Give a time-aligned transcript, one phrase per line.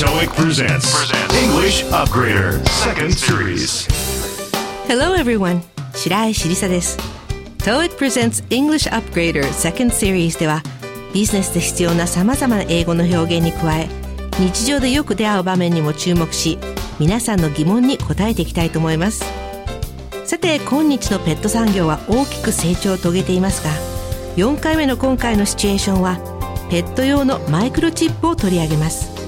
[0.00, 1.12] TOEIC presents
[1.44, 3.86] English Upgrader Second Series.
[4.88, 5.60] Hello everyone.
[5.92, 6.96] 白石りさです
[7.58, 10.62] TOEIC presents English Upgrader Second Series では
[11.12, 13.90] ビジネスで必要な様々な英語の表現に加え
[14.38, 16.56] 日常でよく出会う場面にも注目し
[16.98, 19.22] 皆さんの疑問に答えていきたいと思います。
[20.24, 23.70] さて今日のペット産業は大きく成長を遂げていますが
[24.36, 26.16] 4回目の今回のシチュエーションは
[26.70, 29.19] ペット用のマイクロチップを取り上げます。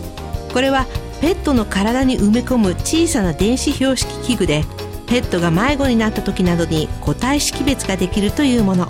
[0.53, 0.87] これは
[1.21, 4.65] ペットの体に埋め込む小さな電子標識器具で
[5.07, 8.87] ペットが迷子になった時などに個体識別ができるというもの。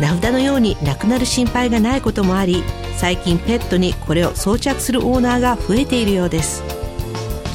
[0.00, 2.64] 名札のようになくなる心配がないこともあり
[2.96, 6.62] 最近ペットにこれを装着するオーナーが増えているようです。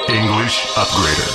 [0.09, 1.31] English Upgrader.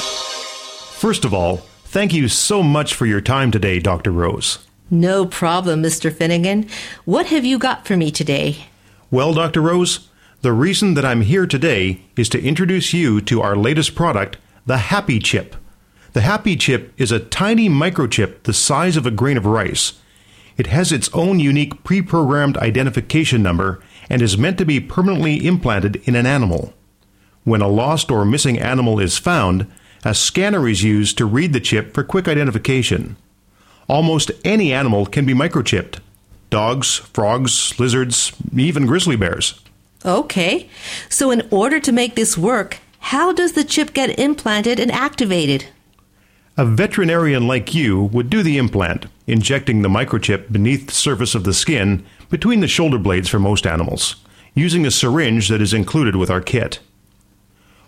[0.99, 4.13] First of all, thank you so much for your time today, Dr.
[4.13, 4.59] Rose.
[4.91, 6.13] No problem Mr.
[6.13, 6.69] Finnegan
[7.05, 8.67] What have you got for me today?
[9.11, 9.61] Well, Dr.
[9.61, 10.09] Rose,
[10.43, 14.79] the reason that I'm here today is to introduce you to our latest product, the
[14.79, 15.57] Happy Chip.
[16.13, 19.95] The Happy Chip is a tiny microchip the size of a grain of rice.
[20.57, 25.47] It has its own unique pre programmed identification number and is meant to be permanently
[25.47, 26.73] implanted in an animal.
[27.45, 29.67] When a lost or missing animal is found,
[30.05, 33.17] a scanner is used to read the chip for quick identification.
[33.89, 36.01] Almost any animal can be microchipped
[36.49, 39.61] dogs, frogs, lizards, even grizzly bears.
[40.05, 40.69] Okay,
[41.09, 45.67] so in order to make this work, how does the chip get implanted and activated?
[46.59, 51.45] A veterinarian like you would do the implant, injecting the microchip beneath the surface of
[51.45, 54.17] the skin between the shoulder blades for most animals,
[54.55, 56.79] using a syringe that is included with our kit.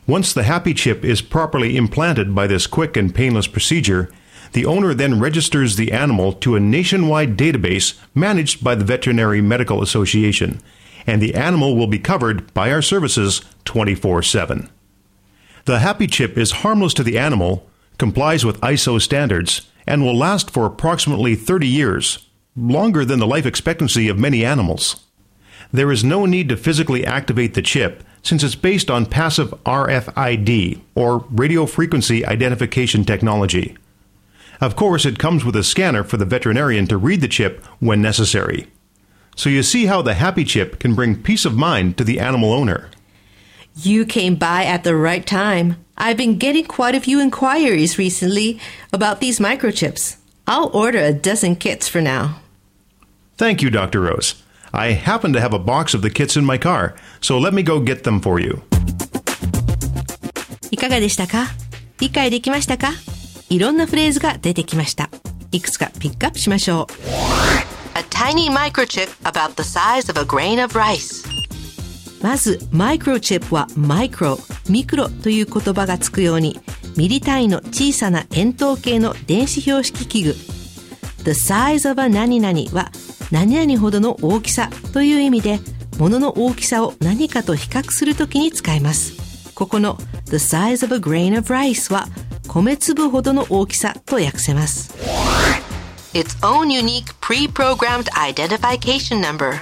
[0.07, 4.11] Once the happy chip is properly implanted by this quick and painless procedure,
[4.53, 9.83] the owner then registers the animal to a nationwide database managed by the Veterinary Medical
[9.83, 10.61] Association,
[11.07, 14.69] and the animal will be covered by our services 24 7.
[15.65, 17.67] The happy chip is harmless to the animal,
[17.99, 22.27] complies with ISO standards, and will last for approximately 30 years,
[22.57, 25.05] longer than the life expectancy of many animals.
[25.73, 30.81] There is no need to physically activate the chip since it's based on passive RFID,
[30.95, 33.77] or radio frequency identification technology.
[34.61, 38.03] Of course, it comes with a scanner for the veterinarian to read the chip when
[38.03, 38.67] necessary.
[39.37, 42.53] So you see how the happy chip can bring peace of mind to the animal
[42.53, 42.91] owner.
[43.77, 45.77] You came by at the right time.
[45.98, 48.60] I've been getting quite a few inquiries recently
[48.92, 50.18] about these microchips.
[50.48, 52.42] I'll order a dozen kits for now.
[53.38, 54.02] Thank you, Dr.
[54.02, 54.36] Rose.
[54.74, 57.64] I happen to have a box of the kits in my car, so let me
[57.64, 58.62] go get them for you.
[60.72, 61.46] いかがでしたか
[62.00, 62.90] 理解できましたか
[63.50, 65.10] いろんなフレーズが出てきました。
[65.52, 66.94] いくつかピックアップしましょう。
[67.96, 71.27] A tiny microchip about the size of a grain of rice.
[72.23, 74.39] まず、マイクロチップはマイクロ、
[74.69, 76.59] ミクロという言葉がつくように、
[76.97, 80.35] ミリ単位の小さな円筒形の電子標識器具。
[81.25, 82.91] The size of a 何々は
[83.31, 85.61] 何々ほどの大きさという意味で、
[85.99, 89.53] 物の大きさを何かと比較するときに使います。
[89.55, 92.07] ここの The size of a grain of rice は
[92.47, 94.95] 米粒ほどの大きさと訳せます。
[96.15, 99.61] Its own unique pre-programmed identification number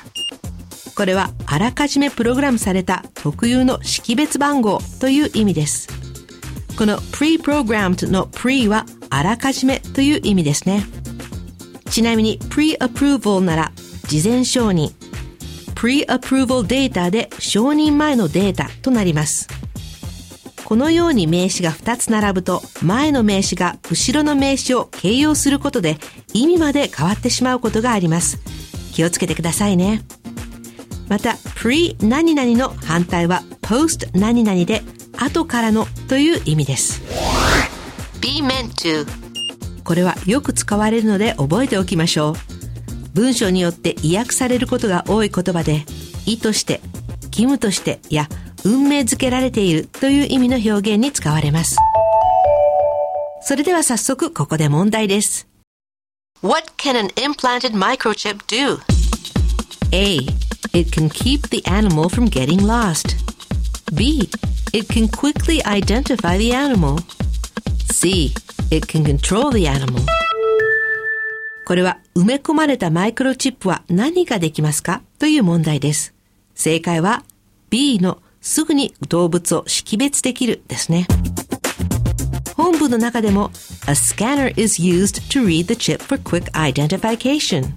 [0.96, 5.88] これはあらかじめプログラムされた特有の識別番号という意味です。
[6.78, 10.87] この pre-programmed の pre はあらかじめという意味ですね。
[11.90, 13.72] ちなみに pre-approval なら
[14.08, 14.90] 事前承認
[15.75, 19.48] pre-approval data で承認前のデータとなります。
[20.64, 25.98] このように名詞が2つ並ぶと前の名詞が後ろの名詞を形容することで
[26.32, 28.40] 意味まで変わってしまうことがあります。
[28.93, 30.02] 気をつけてくださいね。
[31.08, 34.82] また pre 何々の反対は post 何々で
[35.19, 37.03] 後からのという意味です。
[38.20, 39.06] Be meant to.
[39.85, 42.35] これはよく使われるので覚えておきましょう。
[43.14, 45.87] 文章によって意訳されることが多い言葉で、
[46.26, 46.81] 意として、
[47.26, 48.29] 義務としてや
[48.64, 51.76] 運命づけられているという意味の表現に使われます。
[53.43, 55.47] それでは早速ここで問題です。
[56.43, 58.81] What can an implanted microchip do?
[59.93, 60.45] A.
[60.76, 63.17] It can keep the animal from getting lost.
[63.94, 64.28] B.
[64.75, 66.99] It can quickly identify the animal.
[67.90, 68.34] C.
[68.70, 70.02] It can control the animal.
[71.64, 76.12] これは埋め込まれたマイクロチップは何ができますかという問題です。
[76.55, 77.25] 正解は
[77.70, 81.06] B のすぐに動物を識別できるですね。
[82.55, 83.50] 本文の中でも
[83.88, 87.72] A scanner is used to read the chip for quick identification.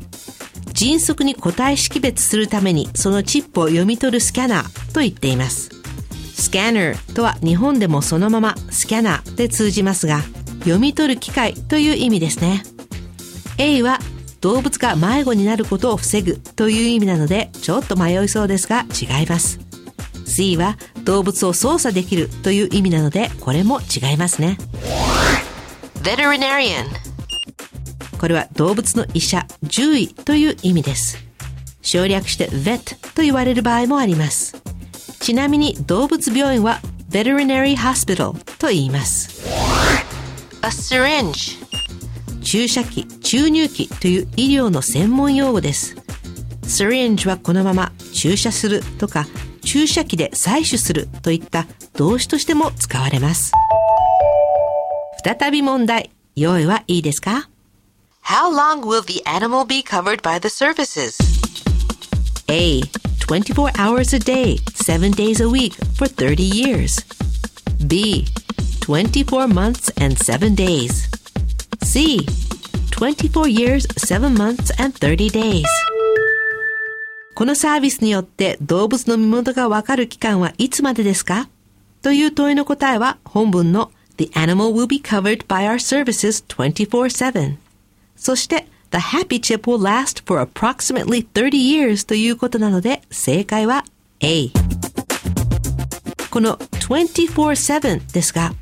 [0.79, 5.71] 迅速に個体識別するためにそのチップを読み取るスキャナーと言っています。
[6.33, 10.21] スキャナーとは日本でもそのままスキャナーで通じますが、
[10.59, 12.63] 読み取る機械という意味ですね。
[13.57, 13.99] A は
[14.39, 19.59] 動物が迷子になることを防ぐという意味なのでちょっと迷いそうですが違います。
[20.25, 24.57] C は動物を操作できるという意味なのでこれも違いますね。
[26.03, 27.08] Veterinarian.
[28.19, 31.17] これは動物の医者、獣医という意味です。
[31.81, 34.61] 省略して vet と言われる場合もあります。
[35.19, 36.79] ちなみに動物病院は
[37.09, 39.41] veterinary hospital と言います。
[40.61, 41.57] A syringe.
[42.43, 45.95] 注射器、注入器という医療の専門用語です。
[46.63, 49.27] syringe はこのまま注射するとか
[49.63, 53.53] 注射器で採取するといった動詞としても使われます。
[55.23, 56.11] 再び問題。
[56.35, 57.49] 用意はいいですか？
[58.28, 61.16] How long will the animal be covered by the services?
[62.48, 62.82] A.
[63.20, 67.00] 24 hours a day, 7 days a week for 30 years.
[67.86, 68.26] B.
[68.80, 71.08] 24 months and 7 days.
[71.82, 72.26] C.
[72.90, 75.64] 24 years, 7 months and 30 days.
[77.34, 81.48] このサービスによって動物の身元がわかる期間はいつまでですか
[82.02, 87.56] という問いの答えは本文の The animal will be covered by our services 24-7.
[88.19, 93.85] そして、The happy chip will last for approximately 30 years ということなので、正解は
[94.19, 94.49] A。
[96.29, 98.53] この24-7ですが、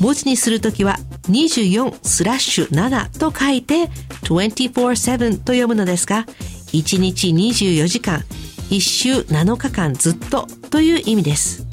[0.00, 0.98] 文字にするときは
[1.30, 3.88] 24スラッシュ7と書いて
[4.24, 6.26] 24-7と読むのですが、
[6.72, 8.20] 1日24時間、
[8.70, 11.66] 1週7日間ずっとという意味です。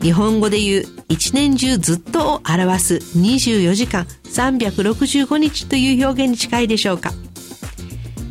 [0.00, 7.12] 日本語で言う一年中ずっとを表す24時間365日という表現に近いでしょうか。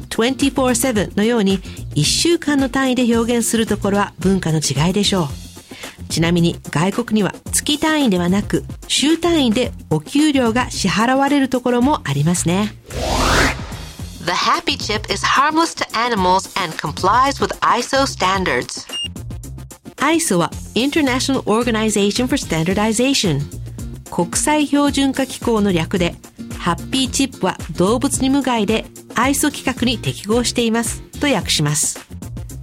[0.10, 1.60] 24-7のように
[1.96, 5.28] 1週間の単位で表現するところは文化の違いでしょう。
[6.10, 12.74] ちなみに外国には月単位ではなく週単位でお給料が支払われるところもありますね。
[14.26, 18.86] The happy chip is harmless to animals and complies with ISO standards.
[19.98, 23.42] ISO は International Organization for Standardization
[24.10, 26.16] 国際標準化機構の略で
[26.58, 28.86] ハッピーチップは動物に無害で
[29.16, 32.00] ISO 規格に適合していますと訳します。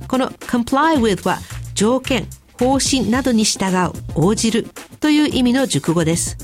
[0.09, 1.39] この comply with は
[1.75, 2.27] 条件
[2.59, 4.67] 方針などに従う応じる
[5.01, 6.37] という意味の熟語です。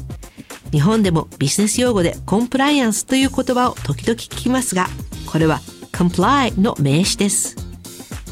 [0.72, 4.86] 日本でもビジネス用語でコンプライアンスという言葉を時々聞きますが
[5.26, 5.60] これは
[5.92, 7.56] comply の名詞です。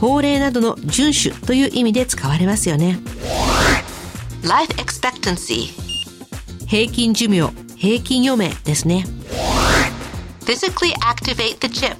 [0.00, 2.98] 法令などの遵守という意味で使われますよね。
[4.42, 5.87] Life expectancy.
[6.68, 9.04] 平均寿命平均余命ですね。
[10.44, 11.96] Physically activate the chip.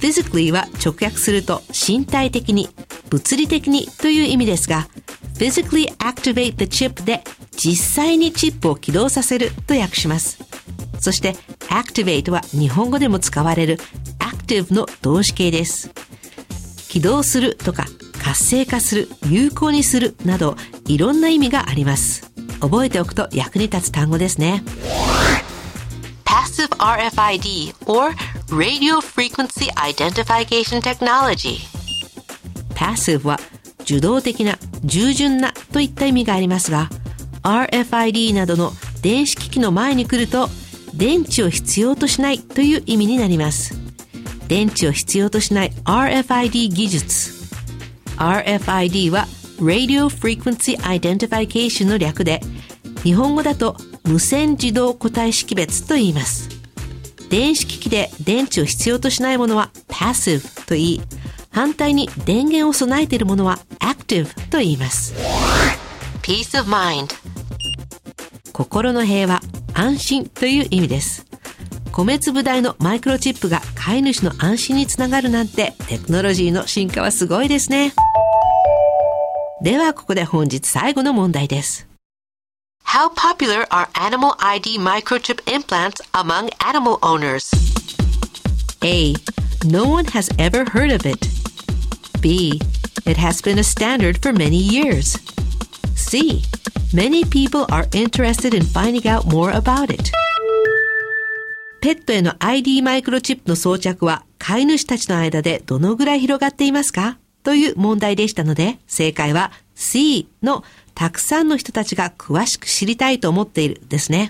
[0.00, 2.68] physically は直訳すると身体的に
[3.08, 4.88] 物理的にという意味ですが
[5.34, 10.38] physically activate the chip で実際にチップを起動させると訳します。
[11.00, 11.32] そして
[11.70, 13.78] activate は日本語でも使われる
[14.18, 15.90] active の動詞形です。
[16.88, 17.86] 起動するとか
[18.22, 22.27] 活性化する有効にするなどいろんな意味があります
[22.60, 24.62] 覚えておくと役に立つ単語ですね
[26.24, 28.14] Passive RFID or
[28.48, 31.58] radio frequency identification technology.
[32.74, 33.38] passive は
[33.88, 36.90] 受動的な、従順なといった意味がありますが、
[37.42, 40.50] RFID などの電子機器の前に来ると、
[40.92, 43.80] 電池を必要としないという意味になります。
[44.46, 47.32] 電池を必要としない RFID 技術。
[48.18, 49.26] RFID は
[49.60, 52.40] Radio Frequency Identification の略で
[53.02, 56.48] 日本語だと無線自動個体識別と言います。
[57.30, 61.00] 電子機器で電池を必要としないものは passive と言い
[61.50, 65.14] 反対に電源を備えているものは active と言います。
[66.22, 67.08] Peace of mind.
[68.52, 69.40] 心の平和
[69.74, 71.26] 安心という意味です。
[71.92, 77.92] 米粒大のマイクロチップが飼い主の安心につながるなんてテクノロジーの進化はすごいですね
[79.60, 81.88] ではここで本日最後の問題です
[82.84, 87.50] How popular are animal ID microchip implants among animal owners?
[88.82, 89.14] A.
[89.66, 91.28] No one has ever heard of it.
[92.22, 92.60] B.
[93.04, 95.18] It has been a standard for many years.
[95.96, 96.42] C.
[96.94, 100.10] Many people are interested in finding out more about it.
[101.80, 110.64] ペットへの ID マイクロチップの装着は飼い主たちの間でどのぐらい広がっていますかという問題でしたので、正解は C の
[110.94, 114.28] たくさんの人たちが詳しく知りたいと思っているですね。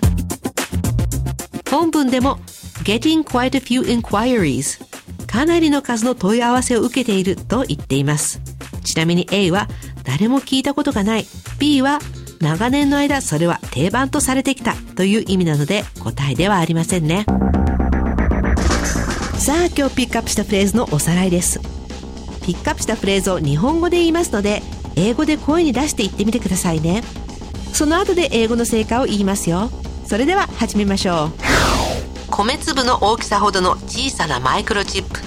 [1.69, 2.37] 本文でも
[2.85, 4.81] getting quite a few inquiries
[5.27, 8.39] かなりの数の問い合わせを受けていると言っています。
[8.85, 9.67] ちなみに A は
[10.05, 11.25] 誰も聞いたことがない。
[11.59, 11.99] B は
[12.39, 17.25] 長年の間それは定番とされてきたという意味なので答えではありませんね。
[19.37, 21.78] さあ今日ピックアップしたフレーズのおさらいです。
[22.49, 24.63] ピックアップしたフレーズを日本語で言いますので
[24.95, 27.03] 英語で声に出して言ってみてくださいね。
[27.73, 29.69] その後で英語の成果を言いますよ。
[30.03, 31.31] それでは始めましょう。
[32.31, 35.19] 米粒の大きさほどの小さなマイクロチップ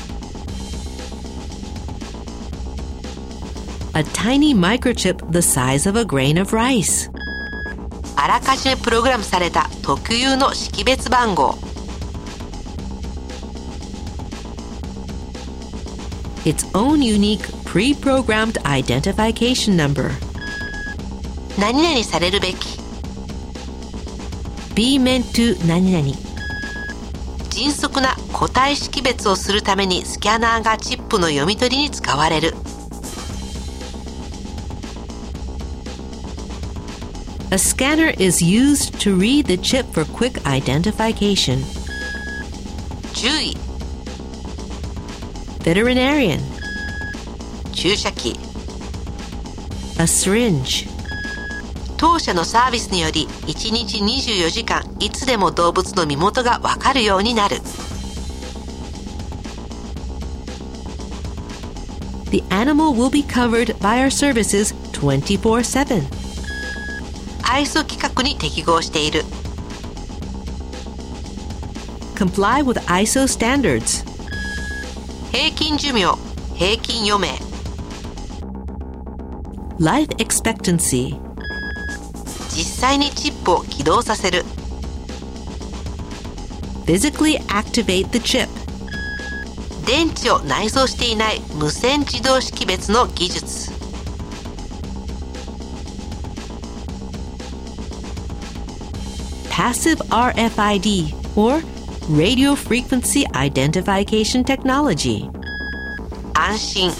[3.96, 7.08] A tiny microchip the size of a grain of rice.
[8.16, 11.56] あらかじめプログラムされた特有の識別番号
[16.45, 20.11] Its own unique pre-programmed identification number.
[21.59, 22.77] 何々されるべき
[24.75, 26.27] Be meant to 何々。
[27.49, 32.53] 迅速な個体識別をするためにスキャナーがチップの読み取りに使われる
[37.49, 41.63] A scanner is used to read the chip for quick identification.
[43.13, 43.57] 注意
[45.63, 46.39] Veterinarian.
[47.73, 48.35] 注射器
[49.99, 50.87] A syringe.
[51.97, 57.57] 当社のサービスにより1日24時間いつでも動物の身元がわかるようになる
[62.29, 66.03] The animal will be covered by our services 24-7.
[67.43, 69.23] ISO 規格に適合している
[72.15, 74.03] Comply with ISO standards.
[75.32, 76.14] 平均寿命
[76.54, 77.38] 平均余命
[79.78, 81.18] Life expectancy.
[82.50, 84.44] 実際にチップを起動させる
[86.84, 88.46] Physically activate the chip.
[89.86, 93.72] 電池を内蔵していない無線自動識別の技術
[99.48, 101.62] Passive RFID or
[102.12, 105.30] Radio Frequency Identification Technology.
[106.34, 106.90] 安心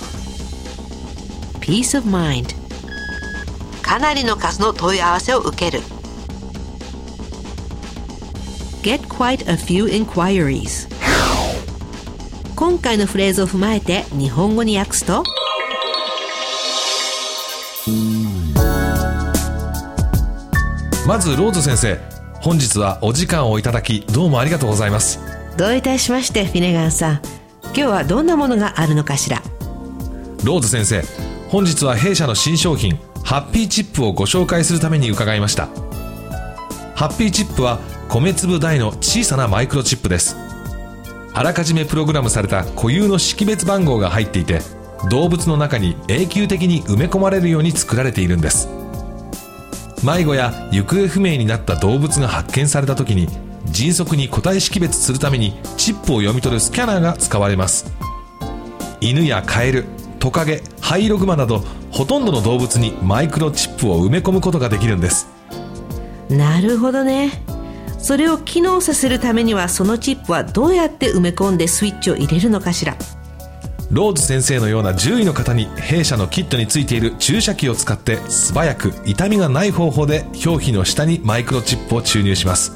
[1.61, 2.54] Peace of mind.
[3.83, 5.83] かなりの数の問い合わせを受ける
[8.83, 10.88] Get quite a few inquiries.
[12.57, 15.25] 今回のフレーズを踏まえて日本語に訳すと
[21.07, 25.21] まずローズ先生本日はお時間をいただきどうもありがとうございます。
[25.57, 27.21] どういたしましてフィネガンさん。
[27.67, 29.41] 今日はどんなものがあるのかしら？
[30.43, 31.05] ローズ先生
[31.51, 35.69] 本日は弊社の新商品ハッピーチップをご紹介するために伺いました。
[36.97, 40.37] ハッピーチップは米粒大の小さなマイクロチップです。
[41.35, 44.63] あらかじめプログラムされた固有の識別番号が入っていて
[45.11, 48.69] 動物の中に永久的に埋め込まれるように作られているんです
[50.03, 53.29] 迷子や行方不明になった動物が発見された時に
[53.67, 57.93] 迅速に個体識別するためにチップを読み取るスキャナーが使われます。
[59.01, 59.85] 犬やカエル
[60.19, 65.29] トカゲハイログマなどほとんどの動物にマイクロチップを埋め込むことができるんです。
[66.29, 67.31] なるほどね。
[67.99, 72.97] それを機能させるためにはそのチップはどうやって埋め込んでスイッチを入れるのかしら。
[73.93, 82.73] ローズ先生のような獣医の方に弊社のキットについている注射器を使って素早く痛みがない方法で表皮の下にマイクロチップを注入します。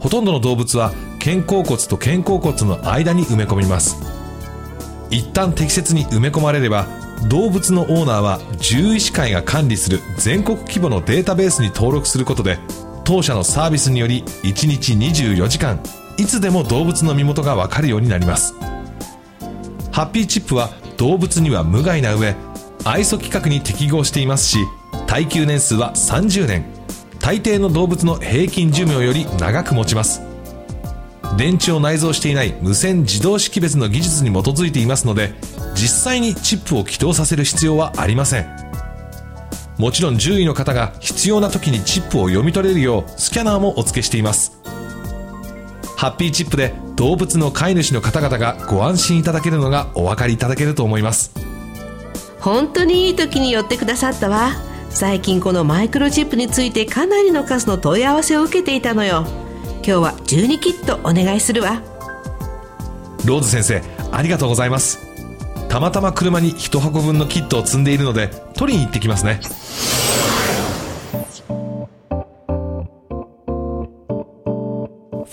[0.00, 0.92] ほとんどの動物は
[1.24, 3.96] 肩甲骨と肩甲骨の間に埋め込みます。
[5.10, 6.88] 一旦適切に埋め込まれれば
[7.28, 12.58] 動物のオーナーは獣医師会が管理する全国規模のデータベースに登録することで
[13.04, 15.80] 当社のサービスにより1日24時間
[16.18, 18.73] いつでも動物の身元がわかるようになります。
[19.94, 22.34] ハッピーチップは動物には無害な上
[22.84, 24.58] ISO 規格に適合していますし
[25.06, 26.64] 耐久年数は30年。
[27.20, 30.20] 大抵の動物の平均寿命より長く持ちます。
[31.38, 35.32] 電池を内蔵していない無線自動識別の技術に基づいていますので
[35.74, 38.48] 実際にチップを起動させる必要はありません。
[39.78, 44.60] もちろん獣医の方が必要な時にチップを読み取れるようスキャナーもお付けしています。
[45.96, 51.32] ハッピーチップで動物の飼い主の方々がご安心いただけるのがお分かりいただけると思います。
[52.40, 54.52] 本当にいい時に寄ってくださったわ。
[54.90, 59.24] 最近このマイクロチップについてかなりの数の問い合わせを受けていたのよ。
[59.76, 61.82] 今日は12キットお願いするわ。
[63.24, 63.82] ローズ先生
[64.12, 65.04] ありがとうございます。
[65.74, 69.40] たまたま車に1箱分のキットを積んでいるので取りに行ってきますね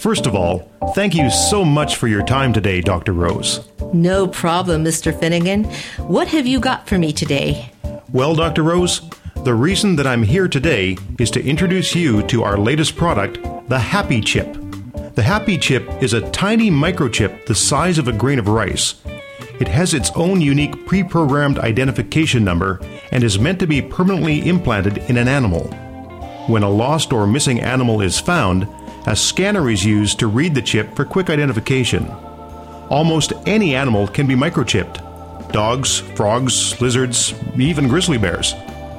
[0.02, 3.14] First of all, thank you so much for your time today, Dr.
[3.14, 3.70] Rose.
[3.94, 5.16] No problem, Mr.
[5.16, 5.66] Finnegan.
[6.08, 7.72] What have you got for me today?
[8.12, 8.64] Well, Dr.
[8.64, 9.08] Rose,
[9.44, 13.38] the reason that I'm here today is to introduce you to our latest product,
[13.70, 14.52] the Happy Chip.
[15.14, 18.96] The Happy Chip is a tiny microchip the size of a grain of rice.
[19.60, 22.82] It has its own unique pre programmed identification number
[23.12, 25.66] and is meant to be permanently implanted in an animal.
[26.48, 28.68] When a lost or missing animal is found,
[29.08, 32.08] a scanner is used to read the chip for quick identification.
[32.90, 35.08] Almost any animal can be microchipped
[35.52, 38.54] dogs, frogs, lizards, even grizzly bears.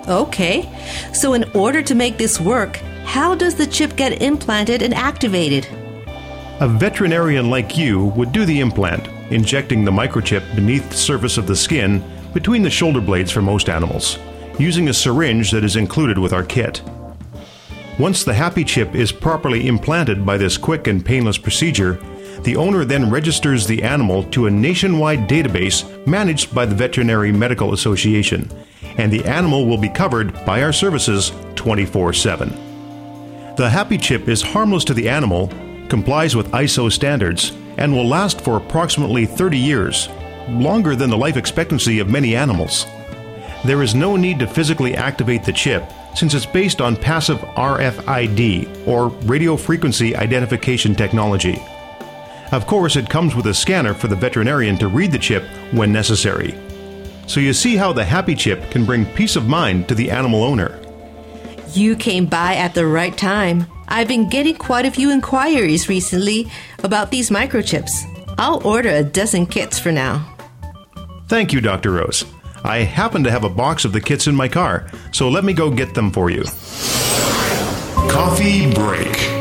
[0.09, 0.68] Okay,
[1.12, 5.66] so in order to make this work, how does the chip get implanted and activated?
[6.61, 11.47] A veterinarian like you would do the implant, injecting the microchip beneath the surface of
[11.47, 14.19] the skin between the shoulder blades for most animals,
[14.58, 16.82] using a syringe that is included with our kit.
[17.99, 22.00] Once the happy chip is properly implanted by this quick and painless procedure,
[22.43, 27.75] the owner then registers the animal to a nationwide database managed by the Veterinary Medical
[27.75, 28.50] Association,
[28.97, 32.49] and the animal will be covered by our services 24 7.
[33.57, 35.49] The happy chip is harmless to the animal,
[35.89, 40.09] complies with ISO standards, and will last for approximately 30 years,
[40.49, 42.87] longer than the life expectancy of many animals.
[43.67, 48.86] There is no need to physically activate the chip since it's based on passive RFID
[48.86, 51.60] or radio frequency identification technology.
[52.52, 55.90] Of course, it comes with a scanner for the veterinarian to read the chip when
[55.90, 56.54] necessary.
[57.26, 60.42] So you see how the happy chip can bring peace of mind to the animal
[60.42, 60.78] owner.
[61.72, 63.66] You came by at the right time.
[63.88, 66.50] I've been getting quite a few inquiries recently
[66.82, 67.90] about these microchips.
[68.38, 70.28] I'll order a dozen kits for now.
[71.28, 71.92] Thank you, Dr.
[71.92, 72.26] Rose.
[72.64, 75.52] I happen to have a box of the kits in my car, so let me
[75.52, 76.44] go get them for you.
[78.08, 79.32] Coffee break.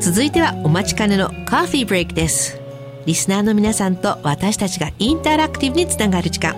[0.00, 2.60] 続いてはお待ちかねのカーフィーブレイクです。
[3.06, 6.54] リスナーの皆さんと私たちがインタラクティブにつながる時間。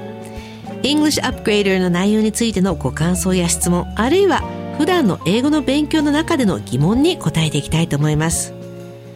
[0.82, 4.42] English Upgrader の内容についてのご感想や質問、あるいは
[4.76, 8.54] 普段の英語の勉強の中での疑問に答えていきたいと思います。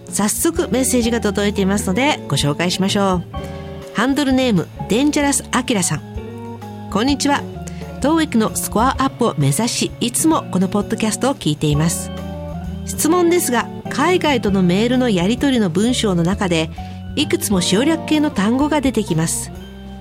[0.08, 3.61] 早速メッセージが届いていますのでご紹介しましょう。
[3.94, 6.00] ハンドルネーム、デンジャラスアキラさん。
[6.90, 7.42] こんにちは。
[8.00, 12.10] TOEIC のスコアアップを目指し、いつもこのポッドキャストを聞いています。
[12.86, 16.70] 質問ですが、海外とのメールのやり取りの文章の中で、
[17.16, 19.52] いくつも省略系の単語が出てきます。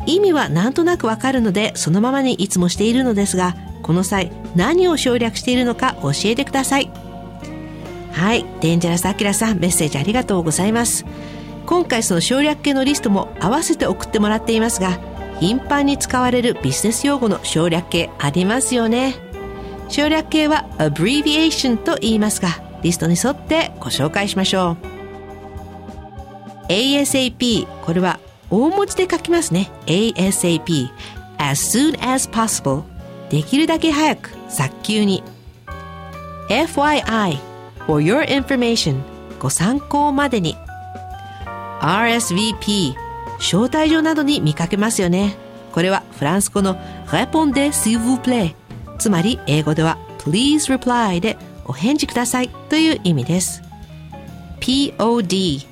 [0.06, 6.90] 意味はなんとなくわかるので、そのままにいつもしているのですが、この際、何を省略しているのか教えてください。
[8.14, 11.06] はい、デンジャラスアキラさん、メッセージありがとうございます。
[11.66, 15.00] 今回その省略系のリストも合わせて送ってもらっていますが、
[15.40, 19.16] 頻繁に使われるビジネス用語の省略形ありますよね。
[19.90, 22.50] 省略形は abbreviation と言いますが、
[22.82, 24.92] リストに沿ってご紹介しましょう。
[26.70, 28.20] ASAP、これは
[28.50, 29.72] 大文字で書きますね。
[29.88, 30.90] ASAP、
[31.38, 32.84] as soon as possible、
[33.30, 35.24] できるだけ早く、早急に。
[36.50, 37.38] FYI、
[37.88, 39.02] for your information、
[39.40, 40.56] ご参考までに。
[41.82, 42.94] RSVP
[43.40, 45.36] 招待状などに見かけますよね
[45.72, 46.76] これはフランス語の
[47.08, 48.54] Répondez s'il vous plaît
[49.00, 53.64] つまり英語では Please reply でお返事くださいという意味です
[54.60, 55.66] POD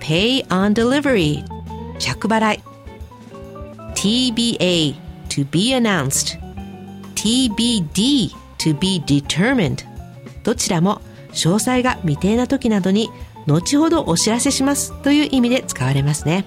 [0.00, 1.44] Pay on Delivery
[1.98, 2.60] 着払い
[3.94, 4.96] TBA
[5.28, 6.40] To be announced
[7.14, 9.84] TBD To be determined
[10.42, 13.10] どちらも詳細が未定な時などに
[13.46, 16.44] 後ほどお知らせしますという意味で使われますね。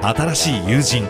[0.00, 1.06] 新しい友人。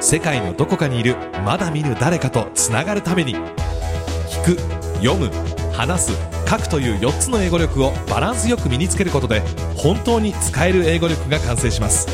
[0.00, 3.36] 世界のどこかにいるまだ見ぬ誰かとつながるために。
[3.36, 4.60] 聞く
[5.00, 5.30] 読む
[5.72, 6.12] 話す
[6.48, 9.42] 書くという4つの英語力をバランスよく身につけることで
[9.76, 12.08] 本当に使える英語力が完成します。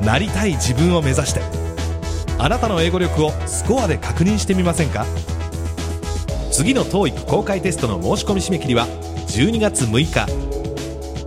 [0.00, 1.42] なりたい自分を目指して。
[2.38, 5.04] あなたの英語力をスコアで確認してみませんか？
[6.62, 10.12] 次の TOEIC 公開テストの申し込み締め切りは12月6日。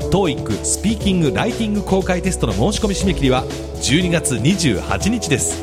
[0.09, 5.61] TOEIC スピーキング・ライティング公開テストの申し込み締め切りは12月28日です。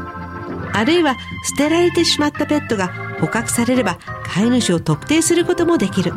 [0.74, 6.12] あるいは捨てられてしまったペットが捕獲されれば飼い主を特定することもできる。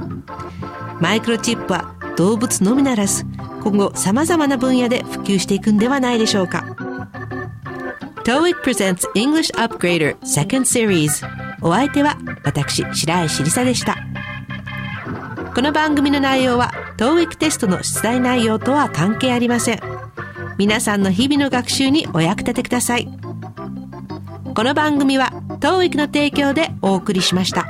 [0.99, 3.25] マイクロチップは動物のみならず
[3.63, 6.74] 今後様々な分野で普及していくんではないでしょうか？
[8.25, 11.23] TOEIC presents English Upgrader Second Series
[11.61, 13.97] お相手は私白石りさでした
[15.53, 19.79] この番組の内容は TOEIC テストの出題内容とは関係ありません
[20.57, 23.07] 皆さんの日々の学習にお役立てください
[24.55, 27.67] この番組は TOEIC の提供でお送りしました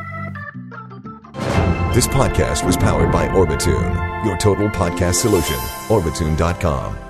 [1.94, 5.56] This podcast was powered by Orbitune, your total podcast solution.
[5.88, 7.05] Orbitune.com.